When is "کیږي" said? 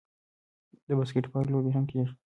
1.91-2.13